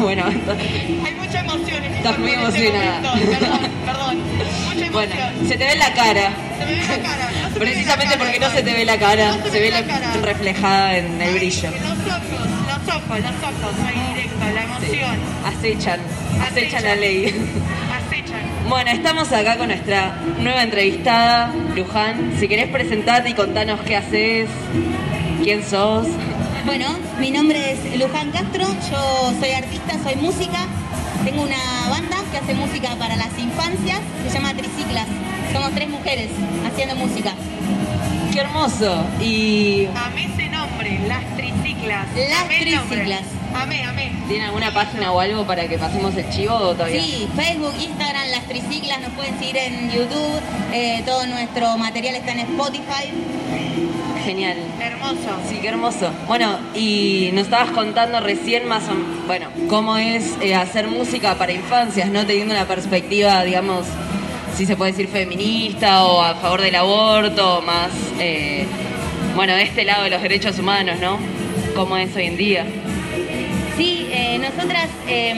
bueno, 0.02 0.24
Hay 0.26 1.14
mucha 1.18 1.40
emoción 1.40 1.84
en 1.84 1.94
Estás 1.94 2.18
muy 2.18 2.30
este 2.30 2.42
emocionada. 2.42 3.00
momento. 3.00 3.30
Perdón, 3.38 3.60
perdón. 3.86 4.16
Mucha 4.64 4.86
emoción. 4.86 4.92
bueno, 4.92 5.14
se 5.48 5.56
te 5.56 5.64
ve 5.66 5.76
la 5.76 5.92
cara. 5.94 6.30
Se 6.58 6.66
me 6.66 6.72
ve 6.74 6.86
la 6.86 6.98
cara. 6.98 7.30
No 7.42 7.48
se 7.48 7.58
me 7.58 7.58
ve 7.58 7.58
la 7.58 7.58
Precisamente 7.60 8.14
cara, 8.14 8.18
porque 8.24 8.40
no 8.40 8.50
se 8.50 8.62
te 8.62 8.72
ve 8.72 8.84
la 8.84 8.98
cara, 8.98 9.36
No 9.36 9.50
se 9.50 9.60
ve 9.60 9.70
la 9.70 9.80
la- 9.80 9.86
cara. 9.86 10.12
reflejada 10.22 10.96
en 10.98 11.20
el 11.20 11.28
Ay, 11.28 11.34
brillo. 11.34 11.70
Los 11.70 11.82
ojos, 11.82 12.00
los 12.66 12.94
ojos, 12.96 13.18
los 13.20 13.42
ojos, 13.42 13.74
ahí 13.86 14.14
directo, 14.14 14.44
la 14.54 14.62
emoción. 14.64 15.18
Acechan, 15.46 16.00
acechan 16.42 16.82
la 16.84 16.90
Acechan. 16.92 17.00
ley. 17.00 17.24
Acechan. 17.26 18.40
Bueno, 18.68 18.90
estamos 18.92 19.32
acá 19.32 19.56
con 19.56 19.68
nuestra 19.68 20.14
nueva 20.38 20.62
entrevistada, 20.62 21.52
Luján. 21.74 22.32
Si 22.38 22.46
querés 22.48 22.68
presentarte 22.68 23.30
y 23.30 23.34
contanos 23.34 23.80
qué 23.80 23.96
haces, 23.96 24.48
quién 25.42 25.64
sos. 25.64 26.06
Bueno, 26.64 26.86
mi 27.18 27.30
nombre 27.30 27.72
es 27.72 27.98
Luján 27.98 28.30
Castro, 28.30 28.66
yo 28.90 29.32
soy 29.40 29.50
artista, 29.52 29.98
soy 30.02 30.16
música, 30.16 30.66
tengo 31.24 31.42
una 31.42 31.88
banda 31.88 32.16
que 32.30 32.38
hace 32.38 32.54
música 32.54 32.94
para 32.96 33.16
las 33.16 33.36
infancias, 33.38 34.00
se 34.28 34.34
llama 34.34 34.54
Triciclas. 34.54 35.06
Somos 35.52 35.72
tres 35.72 35.88
mujeres 35.88 36.30
haciendo 36.66 36.94
música. 36.96 37.34
Qué 38.32 38.40
hermoso. 38.40 39.04
Y 39.20 39.86
Amé 39.96 40.26
ese 40.26 40.48
nombre, 40.48 41.00
las 41.08 41.24
triciclas. 41.36 42.06
Las 42.16 42.42
Amé. 42.42 42.60
Triciclas. 42.60 43.22
Amé, 43.54 43.82
amé. 43.84 44.12
¿tienen 44.28 44.46
alguna 44.46 44.72
página 44.72 45.10
o 45.12 45.18
algo 45.18 45.44
para 45.44 45.66
que 45.66 45.76
pasemos 45.76 46.16
el 46.16 46.28
chivo 46.30 46.54
o 46.54 46.74
todavía? 46.74 47.02
Sí, 47.02 47.28
Facebook, 47.34 47.74
Instagram, 47.80 48.28
las 48.30 48.44
Triciclas, 48.46 49.00
nos 49.00 49.10
pueden 49.12 49.36
seguir 49.40 49.56
en 49.56 49.90
YouTube, 49.90 50.40
eh, 50.72 51.02
todo 51.04 51.26
nuestro 51.26 51.76
material 51.78 52.14
está 52.14 52.32
en 52.32 52.40
Spotify. 52.40 53.10
Genial. 54.24 54.56
Hermoso. 54.80 55.30
Sí, 55.48 55.58
qué 55.60 55.68
hermoso. 55.68 56.10
Bueno, 56.26 56.58
y 56.74 57.30
nos 57.32 57.44
estabas 57.44 57.70
contando 57.70 58.20
recién 58.20 58.68
más 58.68 58.84
o 58.84 59.26
bueno, 59.26 59.48
cómo 59.68 59.96
es 59.96 60.36
eh, 60.40 60.54
hacer 60.54 60.88
música 60.88 61.36
para 61.36 61.52
infancias, 61.52 62.10
¿no? 62.10 62.26
Teniendo 62.26 62.54
una 62.54 62.66
perspectiva, 62.66 63.42
digamos, 63.44 63.86
si 64.56 64.66
se 64.66 64.76
puede 64.76 64.92
decir 64.92 65.08
feminista 65.08 66.04
o 66.04 66.22
a 66.22 66.34
favor 66.34 66.60
del 66.60 66.74
aborto, 66.74 67.62
más, 67.62 67.90
eh, 68.18 68.66
bueno, 69.34 69.54
de 69.54 69.62
este 69.62 69.84
lado 69.84 70.04
de 70.04 70.10
los 70.10 70.22
derechos 70.22 70.58
humanos, 70.58 70.98
¿no? 71.00 71.18
¿Cómo 71.74 71.96
es 71.96 72.14
hoy 72.14 72.26
en 72.26 72.36
día? 72.36 72.66
Sí, 73.76 74.06
eh, 74.10 74.38
nosotras 74.38 74.88
eh, 75.08 75.30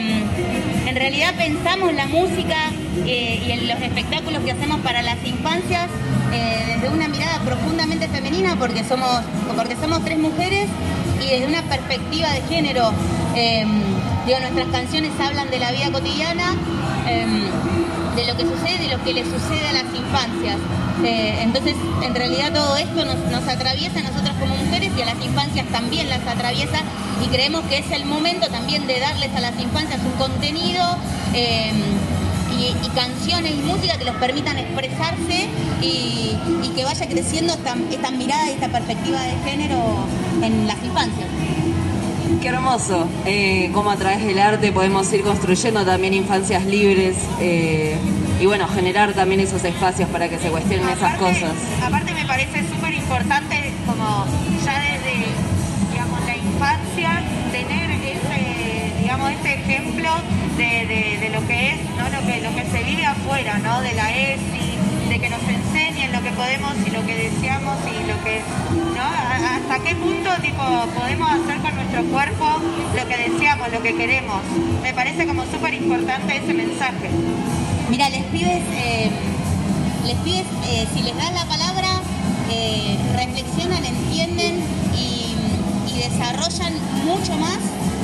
en 0.87 0.95
realidad 0.95 1.33
pensamos 1.37 1.93
la 1.93 2.07
música 2.07 2.71
eh, 3.05 3.61
y 3.61 3.65
los 3.67 3.81
espectáculos 3.81 4.43
que 4.43 4.51
hacemos 4.51 4.79
para 4.81 5.01
las 5.01 5.17
infancias 5.25 5.89
eh, 6.31 6.63
desde 6.67 6.89
una 6.89 7.07
mirada 7.07 7.39
profundamente 7.39 8.07
femenina 8.07 8.55
porque 8.57 8.83
somos, 8.83 9.21
porque 9.55 9.75
somos 9.75 10.03
tres 10.03 10.19
mujeres 10.19 10.67
y 11.21 11.29
desde 11.29 11.47
una 11.47 11.61
perspectiva 11.63 12.29
de 12.31 12.41
género. 12.43 12.91
eh, 13.35 13.65
digo, 14.25 14.39
nuestras 14.39 14.67
canciones 14.67 15.11
hablan 15.19 15.49
de 15.49 15.59
la 15.59 15.71
vida 15.71 15.91
cotidiana. 15.91 16.55
eh, 17.07 17.25
de 18.15 18.25
lo 18.27 18.37
que 18.37 18.43
sucede 18.43 18.85
y 18.85 18.89
lo 18.89 19.03
que 19.03 19.13
le 19.13 19.23
sucede 19.23 19.67
a 19.69 19.73
las 19.73 19.85
infancias. 19.85 20.57
Eh, 21.03 21.39
entonces, 21.41 21.75
en 22.03 22.13
realidad 22.13 22.53
todo 22.53 22.77
esto 22.77 23.05
nos, 23.05 23.17
nos 23.31 23.47
atraviesa 23.47 23.99
a 23.99 24.03
nosotras 24.03 24.35
como 24.39 24.55
mujeres 24.55 24.91
y 24.97 25.01
a 25.01 25.05
las 25.05 25.25
infancias 25.25 25.65
también 25.67 26.09
las 26.09 26.25
atraviesa 26.27 26.81
y 27.23 27.27
creemos 27.27 27.63
que 27.65 27.79
es 27.79 27.91
el 27.91 28.05
momento 28.05 28.47
también 28.47 28.85
de 28.87 28.99
darles 28.99 29.35
a 29.35 29.39
las 29.41 29.59
infancias 29.59 29.99
un 30.05 30.11
contenido 30.13 30.83
eh, 31.33 31.71
y, 32.63 32.85
y 32.85 32.89
canciones 32.89 33.51
y 33.51 33.61
música 33.61 33.97
que 33.97 34.05
los 34.05 34.15
permitan 34.15 34.57
expresarse 34.57 35.47
y, 35.81 36.35
y 36.63 36.69
que 36.75 36.83
vaya 36.85 37.07
creciendo 37.07 37.53
esta, 37.53 37.75
esta 37.91 38.11
mirada 38.11 38.49
y 38.49 38.53
esta 38.53 38.69
perspectiva 38.69 39.21
de 39.21 39.33
género 39.49 39.77
en 40.41 40.67
las 40.67 40.77
infancias. 40.83 41.27
Qué 42.41 42.47
hermoso. 42.49 43.07
Eh, 43.25 43.71
cómo 43.73 43.91
a 43.91 43.95
través 43.95 44.25
del 44.25 44.39
arte 44.39 44.71
podemos 44.71 45.11
ir 45.13 45.21
construyendo 45.21 45.85
también 45.85 46.13
infancias 46.13 46.65
libres 46.65 47.15
eh, 47.39 47.95
y 48.41 48.45
bueno, 48.45 48.67
generar 48.67 49.13
también 49.13 49.39
esos 49.39 49.63
espacios 49.63 50.09
para 50.09 50.27
que 50.27 50.37
se 50.39 50.49
cuestionen 50.49 50.89
esas 50.89 51.17
cosas. 51.17 51.53
Aparte 51.85 52.13
me 52.13 52.25
parece 52.25 52.63
súper 52.67 52.93
importante 52.95 53.71
como 53.85 54.25
de, 60.57 61.29
lo 61.33 61.45
que 61.47 61.71
es 61.71 61.77
¿no? 61.97 62.09
lo 62.09 62.25
que 62.25 62.41
lo 62.41 62.55
que 62.55 62.65
se 62.71 62.83
vive 62.83 63.05
afuera 63.05 63.57
¿no? 63.59 63.81
de 63.81 63.93
la 63.93 64.15
ESI 64.15 64.77
de 65.09 65.19
que 65.19 65.29
nos 65.29 65.41
enseñen 65.43 66.11
lo 66.11 66.21
que 66.21 66.31
podemos 66.31 66.73
y 66.85 66.89
lo 66.91 67.05
que 67.05 67.15
deseamos 67.15 67.77
y 67.87 68.07
lo 68.07 68.23
que 68.23 68.41
¿no? 68.95 69.03
Hasta 69.03 69.79
qué 69.83 69.95
punto 69.95 70.29
tipo 70.41 70.63
podemos 70.97 71.29
hacer 71.29 71.57
con 71.57 71.75
nuestro 71.75 72.03
cuerpo 72.05 72.45
lo 72.95 73.07
que 73.07 73.17
deseamos 73.29 73.71
lo 73.71 73.81
que 73.81 73.95
queremos 73.95 74.41
me 74.81 74.93
parece 74.93 75.27
como 75.27 75.43
súper 75.45 75.73
importante 75.73 76.37
ese 76.37 76.53
mensaje 76.53 77.09
Mira, 77.89 78.09
les 78.09 78.23
pibes, 78.23 78.63
eh, 78.73 79.11
les 80.05 80.15
pibes 80.25 80.47
eh, 80.67 80.87
si 80.95 81.03
les 81.03 81.15
das 81.15 81.31
la 81.33 81.45
palabra, 81.45 82.01
eh, 82.49 82.97
reflexionan, 83.15 83.85
entienden 83.85 84.63
y 84.97 85.22
desarrollan 86.09 86.73
mucho 87.05 87.33
más 87.37 87.57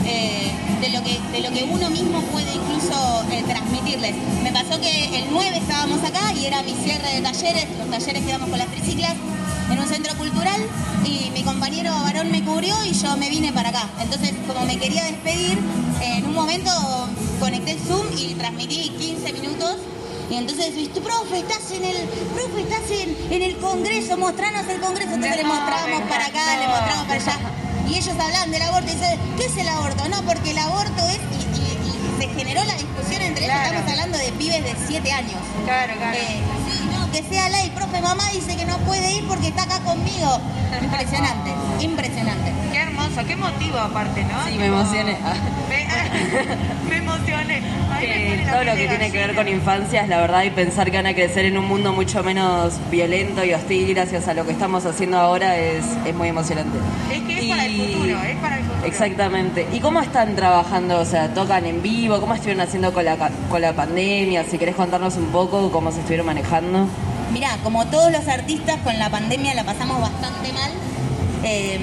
eh, 0.05 0.51
de, 0.81 0.89
lo 0.89 1.03
que, 1.03 1.19
de 1.31 1.41
lo 1.41 1.51
que 1.51 1.63
uno 1.63 1.89
mismo 1.89 2.21
puede 2.31 2.53
incluso 2.53 3.25
eh, 3.31 3.43
transmitirles. 3.47 4.15
Me 4.43 4.51
pasó 4.51 4.79
que 4.79 5.19
el 5.19 5.25
9 5.31 5.57
estábamos 5.57 6.03
acá 6.03 6.33
y 6.33 6.45
era 6.45 6.63
mi 6.63 6.73
cierre 6.73 7.15
de 7.15 7.21
talleres, 7.21 7.67
los 7.77 7.89
talleres 7.89 8.23
que 8.23 8.31
damos 8.31 8.49
con 8.49 8.59
las 8.59 8.67
triciclas 8.69 9.15
en 9.71 9.79
un 9.79 9.87
centro 9.87 10.15
cultural 10.17 10.61
y 11.05 11.29
mi 11.31 11.43
compañero 11.43 11.91
varón 12.03 12.31
me 12.31 12.43
cubrió 12.43 12.75
y 12.85 12.93
yo 12.93 13.15
me 13.17 13.29
vine 13.29 13.51
para 13.53 13.69
acá. 13.69 13.89
Entonces, 14.01 14.33
como 14.47 14.65
me 14.65 14.77
quería 14.77 15.03
despedir, 15.03 15.59
en 16.01 16.25
un 16.25 16.33
momento 16.33 16.71
conecté 17.39 17.71
el 17.71 17.79
Zoom 17.79 18.07
y 18.17 18.33
transmití 18.35 18.89
15 18.97 19.33
minutos. 19.33 19.75
Y 20.29 20.35
entonces, 20.35 20.75
¿viste, 20.75 21.01
profe, 21.01 21.39
estás 21.39 21.71
en 21.71 21.83
el, 21.85 21.97
profe, 22.35 22.61
estás 22.61 22.91
en, 23.31 23.41
el 23.41 23.57
Congreso, 23.57 24.15
mostranos 24.17 24.67
el 24.67 24.79
Congreso. 24.79 25.13
Entonces 25.13 25.37
le 25.37 25.43
mostramos 25.43 26.01
para 26.03 26.25
acá, 26.27 26.57
le 26.59 26.67
mostramos 26.67 27.07
para 27.07 27.21
allá. 27.21 27.68
Y 27.89 27.95
ellos 27.97 28.15
hablan 28.19 28.51
del 28.51 28.61
aborto 28.61 28.91
y 28.91 28.95
dicen, 28.95 29.19
¿qué 29.37 29.45
es 29.45 29.57
el 29.57 29.67
aborto? 29.67 30.07
No, 30.09 30.21
porque 30.23 30.51
el 30.51 30.57
aborto 30.57 31.07
es, 31.09 31.17
y, 31.17 31.59
y- 31.59 32.19
y 32.19 32.21
se 32.21 32.27
generó 32.35 32.63
la 32.63 32.73
discusión 32.75 33.21
entre 33.21 33.45
ellos, 33.45 33.55
Claro. 33.57 33.75
estamos 33.79 33.91
hablando 33.91 34.17
de 34.17 34.31
pibes 34.33 34.63
de 34.63 34.75
7 34.87 35.11
años. 35.11 35.39
claro 35.65 35.93
claro 35.97 36.17
Eh, 36.17 36.41
sí, 36.71 36.89
no, 36.91 37.11
que 37.11 37.23
sea 37.23 37.49
ley, 37.49 37.69
profe, 37.75 38.01
mamá 38.01 38.23
dice 38.33 38.55
que 38.55 38.65
no 38.65 38.77
puede 38.79 39.11
ir 39.13 39.27
porque 39.27 39.47
está 39.47 39.63
acá 39.63 39.79
conmigo. 39.79 40.39
Impresionante, 40.81 41.51
impresionante. 41.79 42.53
Qué 42.71 42.79
hermoso, 42.81 43.25
qué 43.27 43.35
motivo 43.35 43.77
aparte, 43.79 44.23
¿no? 44.23 44.45
Sí, 44.47 44.57
me 44.57 44.67
emocioné. 44.67 45.17
Ah. 45.23 45.33
Me, 45.67 46.89
me 46.89 46.97
emocioné. 46.97 47.61
Ay, 47.91 48.28
todo 48.49 48.63
lo 48.63 48.75
que 48.75 48.87
tiene 48.87 49.11
que 49.11 49.17
ver 49.17 49.35
con 49.35 49.47
infancias, 49.47 50.07
la 50.07 50.17
verdad, 50.17 50.43
y 50.43 50.49
pensar 50.49 50.89
que 50.89 50.97
van 50.97 51.07
a 51.07 51.13
crecer 51.13 51.45
en 51.45 51.57
un 51.57 51.67
mundo 51.67 51.93
mucho 51.93 52.23
menos 52.23 52.73
violento 52.89 53.43
y 53.43 53.53
hostil 53.53 53.93
gracias 53.93 54.27
a 54.27 54.33
lo 54.33 54.45
que 54.45 54.51
estamos 54.51 54.85
haciendo 54.85 55.17
ahora 55.17 55.57
es, 55.57 55.85
es 56.05 56.15
muy 56.15 56.29
emocionante. 56.29 56.77
Es 57.11 57.21
que 57.21 57.39
es 57.39 57.49
para 57.49 57.65
el 57.65 57.75
futuro, 57.75 58.23
es 58.23 58.35
para 58.37 58.57
el 58.57 58.63
futuro. 58.63 58.85
Exactamente. 58.85 59.67
¿Y 59.71 59.79
cómo 59.79 60.01
están 60.01 60.35
trabajando? 60.35 60.99
O 60.99 61.05
sea, 61.05 61.33
¿tocan 61.33 61.65
en 61.65 61.81
vivo? 61.81 62.19
¿Cómo 62.19 62.33
estuvieron 62.33 62.61
haciendo 62.61 62.93
con 62.93 63.05
la, 63.05 63.17
con 63.49 63.61
la 63.61 63.73
pandemia? 63.73 64.43
Si 64.43 64.57
querés 64.57 64.75
contarnos 64.75 65.15
un 65.17 65.27
poco 65.27 65.71
cómo 65.71 65.91
se 65.91 65.99
estuvieron 65.99 66.25
manejando. 66.25 66.87
Mirá, 67.31 67.57
como 67.63 67.85
todos 67.87 68.11
los 68.11 68.27
artistas 68.27 68.77
con 68.83 68.97
la 68.97 69.09
pandemia 69.09 69.53
la 69.53 69.63
pasamos 69.63 70.01
bastante 70.01 70.51
mal. 70.53 70.71
Eh, 71.43 71.79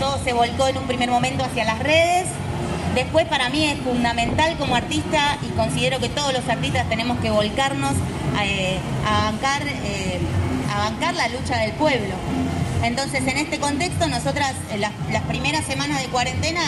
todo 0.00 0.18
se 0.24 0.32
volcó 0.32 0.66
en 0.66 0.78
un 0.78 0.84
primer 0.84 1.10
momento 1.10 1.44
hacia 1.44 1.64
las 1.64 1.78
redes. 1.78 2.26
Después 2.94 3.26
para 3.26 3.48
mí 3.48 3.64
es 3.64 3.78
fundamental 3.80 4.56
como 4.58 4.76
artista 4.76 5.38
y 5.42 5.50
considero 5.56 5.98
que 5.98 6.10
todos 6.10 6.32
los 6.32 6.46
artistas 6.48 6.88
tenemos 6.90 7.18
que 7.20 7.30
volcarnos 7.30 7.92
eh, 8.42 8.78
a, 9.06 9.32
eh, 9.64 10.20
a 10.70 10.78
bancar 10.90 11.14
la 11.14 11.28
lucha 11.28 11.56
del 11.58 11.72
pueblo. 11.72 12.14
Entonces 12.82 13.26
en 13.26 13.38
este 13.38 13.58
contexto 13.58 14.08
nosotras 14.08 14.54
las 14.78 15.22
primeras 15.22 15.64
semanas 15.64 16.02
de 16.02 16.08
cuarentena 16.08 16.60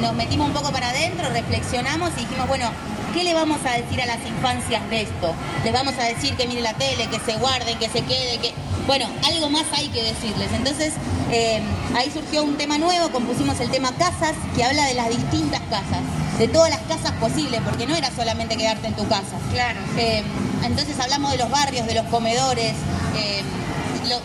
nos 0.00 0.14
metimos 0.14 0.48
un 0.48 0.54
poco 0.54 0.70
para 0.70 0.90
adentro, 0.90 1.28
reflexionamos 1.30 2.12
y 2.16 2.20
dijimos, 2.20 2.48
bueno, 2.48 2.70
¿qué 3.12 3.24
le 3.24 3.34
vamos 3.34 3.58
a 3.64 3.76
decir 3.76 4.00
a 4.00 4.06
las 4.06 4.24
infancias 4.26 4.88
de 4.90 5.02
esto? 5.02 5.34
Les 5.64 5.72
vamos 5.72 5.94
a 5.98 6.04
decir 6.04 6.34
que 6.36 6.46
miren 6.46 6.64
la 6.64 6.74
tele, 6.74 7.06
que 7.08 7.18
se 7.20 7.36
guarden, 7.38 7.78
que 7.78 7.88
se 7.88 8.02
quede, 8.02 8.38
que... 8.38 8.52
Bueno, 8.86 9.06
algo 9.26 9.50
más 9.50 9.64
hay 9.72 9.88
que 9.88 10.02
decirles. 10.02 10.48
Entonces 10.52 10.94
eh, 11.30 11.60
ahí 11.94 12.10
surgió 12.10 12.42
un 12.42 12.56
tema 12.56 12.78
nuevo, 12.78 13.10
compusimos 13.10 13.60
el 13.60 13.70
tema 13.70 13.92
casas, 13.92 14.34
que 14.56 14.64
habla 14.64 14.86
de 14.86 14.94
las 14.94 15.10
distintas 15.10 15.60
casas, 15.68 16.00
de 16.38 16.48
todas 16.48 16.70
las 16.70 16.80
casas 16.80 17.12
posibles, 17.20 17.60
porque 17.64 17.86
no 17.86 17.94
era 17.94 18.10
solamente 18.10 18.56
quedarte 18.56 18.86
en 18.86 18.94
tu 18.94 19.06
casa. 19.08 19.36
Claro. 19.52 19.80
Eh, 19.98 20.22
entonces 20.64 20.98
hablamos 20.98 21.32
de 21.32 21.38
los 21.38 21.50
barrios, 21.50 21.86
de 21.86 21.94
los 21.94 22.06
comedores, 22.06 22.74
eh, 23.16 23.42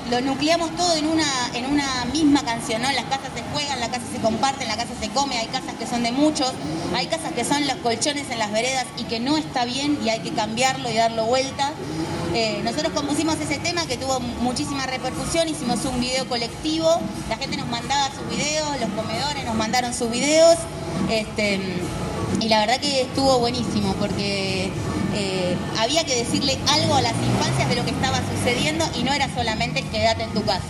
lo, 0.10 0.22
nucleamos 0.22 0.76
todo 0.76 0.96
en 0.96 1.08
una, 1.08 1.26
en 1.54 1.66
una 1.66 2.06
misma 2.12 2.42
canción, 2.44 2.82
¿no? 2.82 2.92
Las 2.92 3.06
casas 3.06 3.30
se 3.36 3.44
juegan, 3.54 3.80
las 3.80 3.90
casas 3.90 4.08
se 4.12 4.20
comparten, 4.20 4.68
la 4.68 4.76
casa 4.76 4.94
se 5.00 5.10
come, 5.10 5.38
hay 5.38 5.48
casas 5.48 5.74
que 5.78 5.86
son 5.86 6.04
de 6.04 6.12
muchos, 6.12 6.52
hay 6.96 7.08
casas 7.08 7.34
que 7.34 7.44
son 7.44 7.66
los 7.68 7.76
colchones 7.78 8.30
en 8.30 8.40
las 8.40 8.52
veredas 8.52 8.86
y 8.98 9.04
que 9.04 9.20
no 9.20 9.38
está 9.38 9.66
bien 9.66 10.00
y 10.04 10.10
hay 10.10 10.20
que 10.20 10.32
cambiarlo 10.32 10.90
y 10.90 10.96
darlo 10.96 11.26
vuelta. 11.26 11.72
Eh, 12.34 12.62
nosotros 12.64 12.94
compusimos 12.94 13.40
ese 13.40 13.60
tema 13.60 13.86
que 13.86 13.96
tuvo 13.96 14.20
muchísima 14.20 14.88
repercusión, 14.88 15.48
hicimos 15.48 15.86
un 15.86 16.00
video 16.00 16.28
colectivo, 16.28 16.90
la 17.30 17.38
gente 17.38 17.58
nos 17.58 17.68
mandaba 17.68 18.10
sus 18.10 18.28
videos, 18.36 18.68
los 18.80 18.90
comedores 18.92 19.46
nos 19.46 19.56
mandaron 19.56 19.94
sus 19.94 20.10
videos, 20.10 20.58
este, 21.12 21.60
y 22.40 22.50
la 22.50 22.62
verdad 22.62 22.80
que 22.80 23.02
estuvo 23.02 23.38
buenísimo 23.38 23.94
porque 24.00 24.72
eh, 25.16 25.56
había 25.80 26.04
que 26.06 26.16
decirle 26.16 26.58
algo 26.72 26.96
a 26.96 27.02
las 27.02 27.14
infancias 27.14 27.70
de 27.70 27.76
lo 27.76 27.86
que 27.86 27.92
estaba 27.92 28.20
sucediendo 28.36 28.86
y 28.98 29.04
no 29.04 29.14
era 29.14 29.28
solamente 29.34 29.82
quédate 29.84 30.24
en 30.24 30.32
tu 30.32 30.44
casa. 30.44 30.62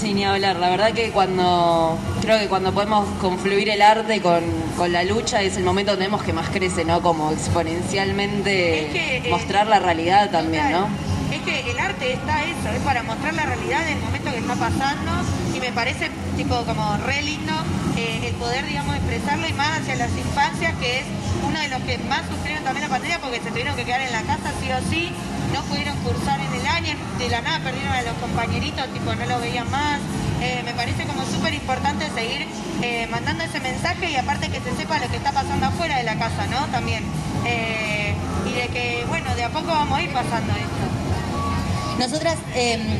Sí, 0.00 0.14
ni 0.14 0.24
hablar. 0.24 0.56
La 0.56 0.68
verdad 0.68 0.92
que 0.92 1.10
cuando 1.10 1.96
creo 2.20 2.38
que 2.38 2.48
cuando 2.48 2.72
podemos 2.72 3.06
confluir 3.20 3.68
el 3.68 3.82
arte 3.82 4.20
con, 4.20 4.42
con 4.76 4.92
la 4.92 5.04
lucha 5.04 5.42
es 5.42 5.56
el 5.56 5.64
momento 5.64 5.92
donde 5.92 6.06
vemos 6.06 6.22
que 6.22 6.32
más 6.32 6.48
crece, 6.48 6.84
¿no? 6.84 7.00
Como 7.02 7.30
exponencialmente 7.30 8.86
Es 8.86 8.92
que, 8.92 9.16
eh, 9.18 9.30
mostrar 9.30 9.66
la 9.68 9.78
realidad 9.78 10.30
también, 10.30 10.64
Total. 10.72 10.80
¿no? 10.80 11.12
Es 11.36 11.42
que 11.42 11.70
el 11.70 11.78
arte 11.78 12.12
está 12.14 12.42
eso, 12.42 12.68
es 12.74 12.82
para 12.82 13.02
mostrar 13.04 13.34
la 13.34 13.44
realidad 13.46 13.84
del 13.86 13.98
momento 14.00 14.30
que 14.32 14.38
está 14.38 14.54
pasando 14.56 15.10
y 15.54 15.60
me 15.60 15.72
parece 15.72 16.10
tipo 16.36 16.64
como 16.64 16.96
re 16.98 17.22
lindo 17.22 17.52
eh, 17.96 18.28
el 18.28 18.34
poder, 18.34 18.66
digamos, 18.66 18.96
expresarlo 18.96 19.46
y 19.48 19.52
más 19.52 19.80
hacia 19.80 19.96
las 19.96 20.10
infancias, 20.16 20.74
que 20.80 21.00
es 21.00 21.04
uno 21.46 21.58
de 21.58 21.68
los 21.68 21.82
que 21.82 21.98
más 21.98 22.22
sufrieron 22.28 22.64
también 22.64 22.88
la 22.88 22.90
pandemia 22.90 23.18
porque 23.20 23.40
se 23.40 23.50
tuvieron 23.50 23.76
que 23.76 23.84
quedar 23.84 24.00
en 24.00 24.12
la 24.12 24.22
casa 24.22 24.52
sí 24.60 24.70
o 24.72 24.90
sí, 24.90 25.12
no 25.52 25.62
pudieron 25.62 25.96
cursar 25.98 26.40
en 26.40 26.54
el 26.54 26.66
año, 26.66 26.94
de 27.18 27.28
la 27.28 27.42
nada 27.42 27.60
perdieron 27.60 27.92
a 27.92 28.02
los 28.02 28.14
compañeritos, 28.14 28.86
tipo 28.92 29.14
no 29.14 29.26
lo 29.26 29.40
veían 29.40 29.70
más. 29.70 30.00
Eh, 30.40 30.62
me 30.64 30.72
parece 30.72 31.04
como 31.04 31.24
súper 31.24 31.54
importante 31.54 32.10
seguir 32.10 32.48
eh, 32.82 33.06
mandando 33.12 33.44
ese 33.44 33.60
mensaje 33.60 34.10
y 34.10 34.16
aparte 34.16 34.48
que 34.48 34.60
se 34.60 34.74
sepa 34.74 34.98
lo 34.98 35.08
que 35.08 35.16
está 35.16 35.30
pasando 35.30 35.66
afuera 35.66 35.98
de 35.98 36.02
la 36.02 36.16
casa, 36.16 36.46
¿no? 36.50 36.66
También. 36.72 37.04
Y 37.44 38.52
de 38.54 38.68
que, 38.68 39.04
bueno, 39.08 39.32
de 39.36 39.44
a 39.44 39.50
poco 39.50 39.68
vamos 39.68 39.98
a 39.98 40.02
ir 40.02 40.12
pasando 40.12 40.52
esto. 40.52 41.98
Nosotras 41.98 42.36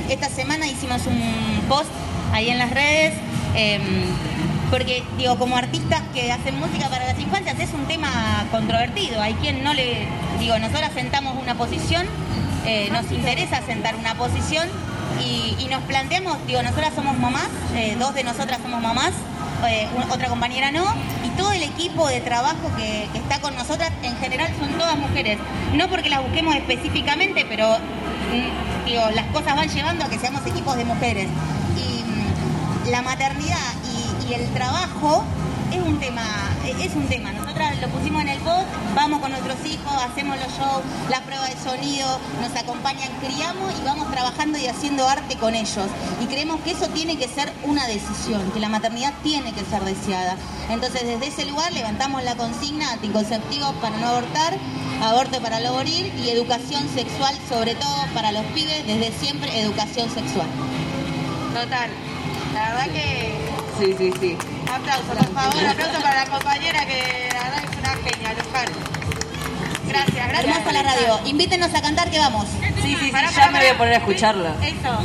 esta 0.09 0.29
semana 0.29 0.67
hicimos 0.67 1.05
un 1.07 1.65
post 1.69 1.91
ahí 2.33 2.51
en 2.51 2.59
las 2.59 2.71
redes, 2.71 3.15
eh, 3.55 3.81
porque 4.71 5.05
digo, 5.19 5.39
como 5.39 5.57
artistas 5.57 6.01
que 6.15 6.33
hacen 6.33 6.59
música 6.59 6.89
para 6.89 7.07
las 7.07 7.19
infancias 7.21 7.61
es 7.61 7.73
un 7.75 7.85
tema 7.87 8.47
controvertido. 8.51 9.21
Hay 9.21 9.35
quien 9.35 9.63
no 9.63 9.75
le, 9.75 10.07
digo, 10.39 10.59
nosotras 10.59 10.93
sentamos 10.95 11.37
una 11.41 11.55
posición, 11.57 12.07
eh, 12.65 12.89
nos 12.91 13.11
interesa 13.13 13.61
sentar 13.67 13.97
una 13.97 14.15
posición 14.15 14.69
y, 15.21 15.57
y 15.59 15.69
nos 15.69 15.83
planteamos, 15.83 16.39
digo, 16.47 16.63
nosotras 16.63 16.93
somos 16.95 17.19
mamás, 17.19 17.49
eh, 17.75 17.97
dos 17.99 18.15
de 18.15 18.25
nosotras 18.25 18.61
somos 18.63 18.81
mamás, 18.81 19.13
eh, 19.69 19.87
otra 20.11 20.29
compañera 20.29 20.73
no, 20.73 20.85
y 21.25 21.29
todo 21.37 21.53
el 21.53 21.63
equipo 21.63 22.09
de 22.09 22.21
trabajo 22.21 22.71
que, 22.77 23.09
que 23.13 23.19
está 23.19 23.41
con 23.41 23.55
nosotras 23.55 23.93
en 24.03 24.17
general 24.17 24.51
son 24.59 24.73
todas 24.79 24.97
mujeres. 24.97 25.39
No 25.75 25.89
porque 25.89 26.09
las 26.09 26.23
busquemos 26.23 26.57
específicamente, 26.57 27.47
pero 27.49 27.77
mm, 27.77 28.87
digo, 28.87 29.03
las 29.15 29.27
cosas 29.27 29.55
van 29.55 29.69
llevando 29.69 30.05
a 30.05 30.09
que 30.09 30.19
seamos 30.19 30.45
equipos 30.47 30.77
de 30.77 30.85
mujeres. 30.85 31.29
Y 31.77 32.02
la 32.91 33.03
maternidad 33.03 33.57
y, 34.29 34.33
el 34.33 34.49
trabajo 34.55 35.25
es 35.71 35.83
un 35.83 35.99
tema, 35.99 36.23
es 36.65 36.95
un 36.95 37.07
tema. 37.07 37.33
Nosotras 37.33 37.79
lo 37.83 37.89
pusimos 37.89 38.23
en 38.23 38.29
el 38.29 38.39
post, 38.39 38.65
vamos 38.95 39.21
con 39.21 39.31
nuestros 39.31 39.59
hijos, 39.67 39.93
hacemos 40.03 40.39
los 40.39 40.47
shows, 40.57 40.83
la 41.11 41.21
prueba 41.21 41.45
de 41.49 41.57
sonido, 41.57 42.19
nos 42.41 42.57
acompañan, 42.57 43.11
criamos 43.21 43.75
y 43.79 43.85
vamos 43.85 44.11
trabajando 44.11 44.57
y 44.57 44.69
haciendo 44.69 45.07
arte 45.07 45.37
con 45.37 45.55
ellos. 45.55 45.87
Y 46.23 46.27
creemos 46.27 46.61
que 46.61 46.71
eso 46.71 46.89
tiene 46.89 47.19
que 47.19 47.29
ser 47.29 47.53
una 47.65 47.87
decisión, 47.87 48.51
que 48.53 48.61
la 48.61 48.71
maternidad 48.71 49.13
tiene 49.23 49.53
que 49.53 49.65
ser 49.67 49.85
deseada. 49.85 50.37
Entonces 50.71 51.03
desde 51.05 51.27
ese 51.27 51.45
lugar 51.45 51.73
levantamos 51.73 52.23
la 52.25 52.35
consigna 52.37 52.93
anticonceptivos 52.93 53.75
para 53.83 53.99
no 53.99 54.07
abortar, 54.09 54.57
aborto 55.03 55.43
para 55.43 55.61
no 55.61 55.75
morir 55.75 56.11
y 56.25 56.31
educación 56.31 56.89
sexual, 56.95 57.37
sobre 57.51 57.75
todo 57.75 58.07
para 58.15 58.33
los 58.33 58.45
pibes, 58.55 58.87
desde 58.87 59.13
siempre 59.13 59.61
educación 59.61 60.09
sexual. 60.09 60.49
Total. 61.53 61.91
La 62.55 62.69
verdad 62.71 62.87
que 62.93 63.39
Sí, 63.79 63.95
sí, 63.99 64.13
sí. 64.21 64.37
aplauso, 64.73 65.03
por 65.05 65.33
favor, 65.35 65.67
aplauso 65.67 66.01
para 66.03 66.25
la 66.25 66.31
compañera 66.31 66.87
que 66.87 67.29
la 67.33 67.43
verdad 67.45 67.63
es 67.65 67.79
una 67.79 67.91
genia, 68.11 68.35
Luján. 68.35 68.67
Gracias, 69.89 70.29
gracias. 70.29 70.57
Hermosa 70.57 70.73
la 70.73 70.83
radio. 70.83 71.21
Invítenos 71.27 71.75
a 71.75 71.83
cantar 71.83 72.11
que 72.11 72.19
vamos. 72.19 72.47
Sí, 72.49 72.67
sí, 72.83 72.97
sí, 73.01 73.11
Pará, 73.11 73.31
ya 73.31 73.35
pará, 73.37 73.51
me 73.51 73.59
voy 73.59 73.67
a 73.67 73.71
pará. 73.71 73.79
poner 73.79 73.95
a 73.95 73.97
escucharla. 73.99 74.55
Eso. 74.63 74.99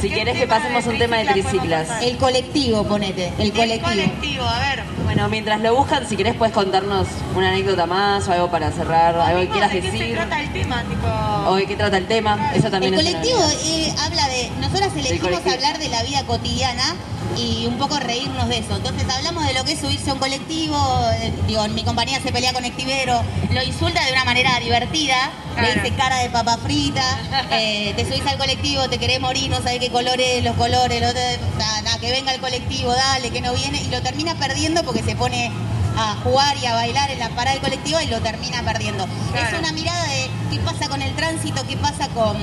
Si 0.00 0.08
¿Qué 0.08 0.14
querés 0.16 0.34
que 0.34 0.40
tema 0.46 0.56
pasemos 0.56 0.84
de 0.84 0.90
un 0.90 0.98
tema 0.98 1.16
de 1.18 1.24
triciclas 1.26 1.86
triciclas. 1.86 2.02
El 2.02 2.16
colectivo, 2.18 2.84
ponete. 2.84 3.28
El 3.38 3.46
El 3.46 3.52
colectivo. 3.52 3.88
colectivo, 3.88 4.44
a 4.44 4.58
ver. 4.58 4.82
Bueno, 5.14 5.28
mientras 5.28 5.60
lo 5.60 5.74
buscan, 5.76 6.08
si 6.08 6.16
querés 6.16 6.34
puedes 6.36 6.54
contarnos 6.54 7.06
una 7.36 7.48
anécdota 7.48 7.84
más 7.84 8.26
o 8.28 8.32
algo 8.32 8.50
para 8.50 8.70
cerrar, 8.72 9.14
algo 9.14 9.40
que 9.40 9.48
quieras 9.50 9.70
¿De 9.70 9.82
qué 9.82 9.90
se 9.90 9.98
decir. 9.98 10.14
trata 10.14 10.40
el 10.40 10.50
tema? 10.54 10.82
Tipo... 10.84 11.50
O 11.50 11.54
de 11.56 11.66
qué 11.66 11.76
trata 11.76 11.98
el 11.98 12.06
tema. 12.06 12.50
Eso 12.54 12.70
también 12.70 12.94
El 12.94 13.06
es 13.06 13.12
colectivo 13.12 13.38
eh, 13.62 13.94
habla 14.00 14.26
de. 14.28 14.50
Nosotras 14.58 14.90
elegimos 14.96 15.20
colectivo. 15.28 15.52
hablar 15.54 15.78
de 15.78 15.88
la 15.90 16.02
vida 16.02 16.24
cotidiana 16.24 16.94
y 17.36 17.66
un 17.66 17.76
poco 17.76 17.98
reírnos 17.98 18.48
de 18.48 18.58
eso. 18.58 18.74
Entonces 18.74 19.06
hablamos 19.06 19.46
de 19.46 19.52
lo 19.52 19.64
que 19.64 19.72
es 19.72 19.80
subirse 19.80 20.08
a 20.08 20.14
un 20.14 20.18
colectivo. 20.18 20.76
eh, 21.20 21.30
digo, 21.46 21.68
mi 21.68 21.84
compañía 21.84 22.18
se 22.22 22.32
pelea 22.32 22.54
con 22.54 22.64
Activero, 22.64 23.20
lo 23.50 23.62
insulta 23.62 24.02
de 24.06 24.12
una 24.12 24.24
manera 24.24 24.58
divertida, 24.60 25.30
le 25.56 25.60
Claro. 25.62 25.82
dice 25.82 25.94
cara 25.94 26.16
de 26.20 26.30
papa 26.30 26.56
frita, 26.56 27.02
eh, 27.50 27.92
te 27.96 28.06
subís 28.06 28.26
al 28.26 28.38
colectivo, 28.38 28.88
te 28.88 28.96
querés 28.98 29.20
morir, 29.20 29.50
no 29.50 29.56
sabés 29.58 29.78
qué 29.80 29.90
colores, 29.90 30.42
los 30.42 30.56
colores, 30.56 31.00
lo 31.02 31.08
otro, 31.08 31.20
nada, 31.58 31.82
nada, 31.82 31.98
que 31.98 32.10
venga 32.10 32.32
el 32.32 32.40
colectivo, 32.40 32.94
dale, 32.94 33.30
que 33.30 33.40
no 33.42 33.52
viene, 33.52 33.82
y 33.82 33.88
lo 33.90 34.00
termina 34.00 34.34
perdiendo 34.34 34.82
porque 34.82 35.01
se 35.04 35.16
pone 35.16 35.50
a 35.96 36.14
jugar 36.22 36.56
y 36.56 36.66
a 36.66 36.74
bailar 36.74 37.10
en 37.10 37.18
la 37.18 37.28
parada 37.30 37.52
del 37.52 37.60
colectivo 37.60 38.00
y 38.00 38.06
lo 38.06 38.20
termina 38.20 38.62
perdiendo. 38.62 39.06
Claro. 39.32 39.56
Es 39.56 39.58
una 39.58 39.72
mirada 39.72 40.04
de 40.04 40.30
qué 40.50 40.58
pasa 40.60 40.88
con 40.88 41.02
el 41.02 41.14
tránsito, 41.14 41.66
qué 41.66 41.76
pasa 41.76 42.08
con 42.08 42.36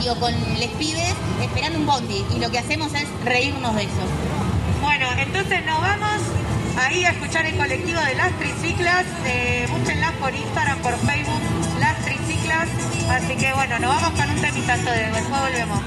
digo, 0.00 0.16
con 0.16 0.32
les 0.58 0.70
pibes 0.70 1.14
esperando 1.42 1.78
un 1.78 1.86
bondi 1.86 2.24
y 2.34 2.38
lo 2.38 2.50
que 2.50 2.58
hacemos 2.58 2.92
es 2.94 3.06
reírnos 3.24 3.74
de 3.76 3.84
eso. 3.84 4.02
Bueno, 4.80 5.06
entonces 5.18 5.64
nos 5.66 5.80
vamos 5.80 6.20
ahí 6.78 7.04
a 7.04 7.10
escuchar 7.10 7.46
el 7.46 7.56
colectivo 7.56 8.00
de 8.00 8.14
las 8.14 8.32
triciclas. 8.38 9.04
Eh, 9.26 9.68
búsquenlas 9.70 10.12
por 10.12 10.34
Instagram, 10.34 10.78
por 10.78 10.96
Facebook, 11.00 11.40
las 11.80 11.98
triciclas. 12.04 12.68
Así 13.10 13.36
que 13.36 13.52
bueno, 13.52 13.78
nos 13.78 13.94
vamos 13.94 14.18
con 14.18 14.30
un 14.30 14.40
temitazo 14.40 14.90
de 14.90 15.10
después 15.10 15.28
volvemos. 15.28 15.80